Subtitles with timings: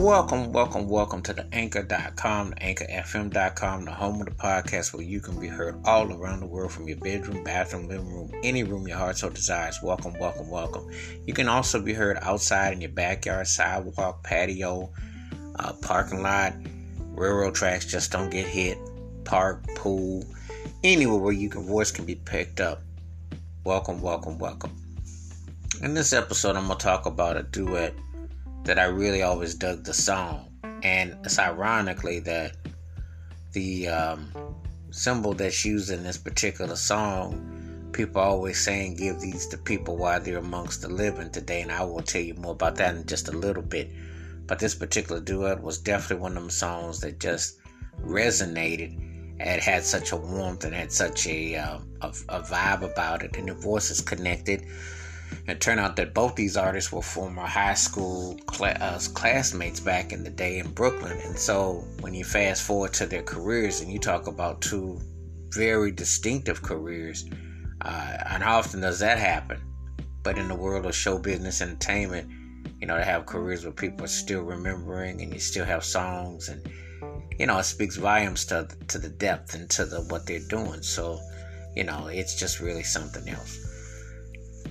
[0.00, 5.20] Welcome, welcome, welcome to the anchor.com, the anchorfm.com, the home of the podcast where you
[5.20, 8.88] can be heard all around the world from your bedroom, bathroom, living room, any room
[8.88, 9.78] your heart so desires.
[9.82, 10.90] Welcome, welcome, welcome.
[11.26, 14.90] You can also be heard outside in your backyard, sidewalk, patio,
[15.56, 16.54] uh, parking lot,
[17.10, 18.78] railroad tracks just don't get hit,
[19.24, 20.24] park, pool,
[20.82, 22.80] anywhere where your voice can be picked up.
[23.64, 24.74] Welcome, welcome, welcome.
[25.82, 27.92] In this episode, I'm going to talk about a duet
[28.64, 30.48] that I really always dug the song.
[30.82, 32.56] And it's ironically that
[33.52, 34.32] the um,
[34.90, 40.20] symbol that's used in this particular song, people always saying, give these to people while
[40.20, 41.62] they're amongst the living today.
[41.62, 43.90] And I will tell you more about that in just a little bit.
[44.46, 47.58] But this particular duet was definitely one of them songs that just
[48.02, 48.98] resonated
[49.38, 53.36] and had such a warmth and had such a, uh, a, a vibe about it.
[53.36, 54.66] And the voices connected
[55.46, 60.22] it turned out that both these artists were former high school uh, classmates back in
[60.22, 61.18] the day in Brooklyn.
[61.24, 65.00] And so when you fast forward to their careers and you talk about two
[65.50, 67.28] very distinctive careers,
[67.80, 69.60] uh, and how often does that happen?
[70.22, 72.30] But in the world of show business entertainment,
[72.80, 76.48] you know, to have careers where people are still remembering and you still have songs
[76.48, 76.68] and
[77.38, 80.82] you know, it speaks volumes to to the depth and to the what they're doing.
[80.82, 81.18] So,
[81.74, 83.69] you know, it's just really something else.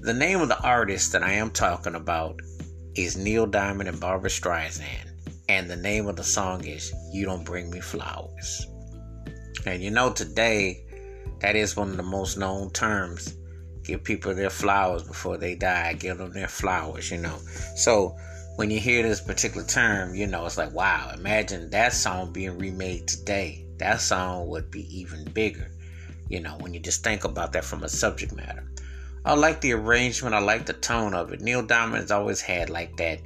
[0.00, 2.40] The name of the artist that I am talking about
[2.94, 5.10] is Neil Diamond and Barbra Streisand,
[5.48, 8.64] and the name of the song is You Don't Bring Me Flowers.
[9.66, 10.84] And you know, today,
[11.40, 13.36] that is one of the most known terms.
[13.82, 17.36] Give people their flowers before they die, give them their flowers, you know.
[17.74, 18.16] So,
[18.54, 22.56] when you hear this particular term, you know, it's like, wow, imagine that song being
[22.56, 23.66] remade today.
[23.78, 25.72] That song would be even bigger,
[26.28, 28.70] you know, when you just think about that from a subject matter.
[29.28, 30.34] I like the arrangement.
[30.34, 31.42] I like the tone of it.
[31.42, 33.20] Neil Diamond has always had like that.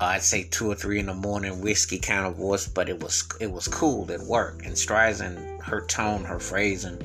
[0.00, 3.02] Uh, I'd say two or three in the morning whiskey kind of voice, but it
[3.02, 4.08] was it was cool.
[4.12, 4.64] It worked.
[4.64, 7.02] And Streisand, her tone, her phrasing,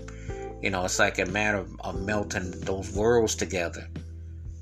[0.61, 3.89] you know, it's like a matter of, of melting those worlds together,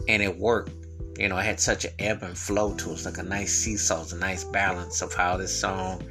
[0.08, 0.72] and it worked.
[1.20, 2.94] You know, it had such an ebb and flow to it.
[2.94, 4.04] It's like a nice seesaw.
[4.04, 6.02] It's a nice balance of how this song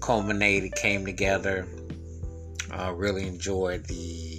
[0.00, 1.68] culminated, came together.
[2.72, 4.37] I uh, really enjoyed the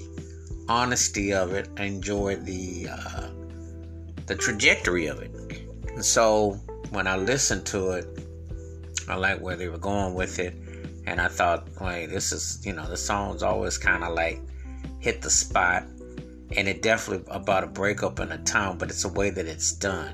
[0.70, 1.68] honesty of it.
[1.78, 3.28] I enjoyed the uh,
[4.28, 5.32] the trajectory of it.
[5.88, 6.52] And so
[6.92, 8.06] when I listened to it,
[9.08, 10.54] I like where they were going with it.
[11.08, 14.40] And I thought, wait, this is, you know, the song's always kind of like
[15.00, 15.84] hit the spot.
[16.56, 19.72] And it definitely about a breakup in a town, but it's a way that it's
[19.72, 20.14] done.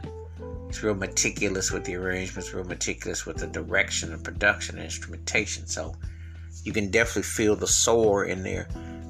[0.69, 5.67] It's real meticulous with the arrangements, real meticulous with the direction and production and instrumentation.
[5.67, 5.95] So
[6.63, 8.67] you can definitely feel the soul in there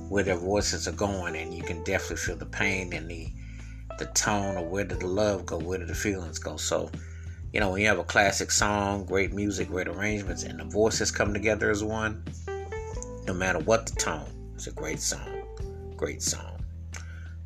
[0.10, 3.30] where their voices are going, and you can definitely feel the pain and the
[3.98, 6.58] the tone of where did the love go, where did the feelings go.
[6.58, 6.92] So,
[7.54, 11.12] you know, when you have a classic song, great music, great arrangements, and the voices
[11.12, 12.24] come together as one,
[13.26, 15.44] no matter what the tone, it's a great song.
[15.96, 16.60] Great song.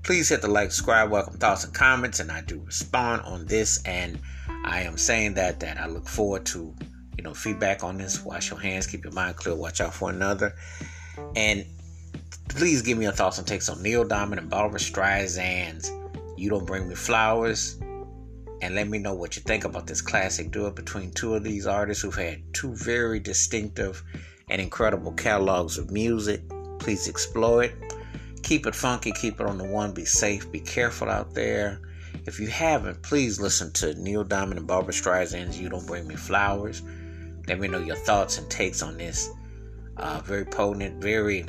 [0.02, 3.84] Please hit the like, subscribe, welcome thoughts and comments, and I do respond on this.
[3.84, 4.20] And
[4.66, 6.74] I am saying that that I look forward to
[7.18, 8.24] you know feedback on this.
[8.24, 10.56] Wash your hands, keep your mind clear, watch out for another.
[11.36, 11.66] And
[12.50, 15.91] Please give me your thoughts and takes on Neil Diamond and Barbra Streisand's
[16.38, 17.79] You Don't Bring Me Flowers.
[18.62, 21.66] And let me know what you think about this classic duet between two of these
[21.66, 24.03] artists who've had two very distinctive
[24.50, 26.41] and incredible catalogs of music.
[26.79, 27.75] Please explore it.
[28.44, 29.94] Keep it funky, keep it on the one.
[29.94, 31.79] Be safe, be careful out there.
[32.25, 36.16] If you haven't, please listen to Neil Diamond and Barbra Streisand's You Don't Bring Me
[36.16, 36.81] Flowers.
[37.47, 39.29] Let me know your thoughts and takes on this
[39.97, 41.46] uh, very potent, very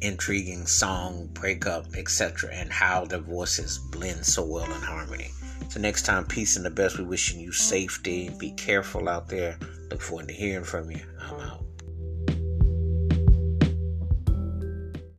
[0.00, 5.30] intriguing song, breakup, etc., and how the voices blend so well in harmony.
[5.68, 6.98] So next time, peace and the best.
[6.98, 8.30] We wishing you safety.
[8.38, 9.58] Be careful out there.
[9.90, 11.00] Look forward to hearing from you.
[11.20, 11.65] I'm out.